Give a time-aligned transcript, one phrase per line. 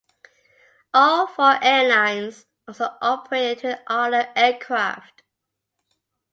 [0.95, 5.21] All four airlines also operated Twin Otter aircraft.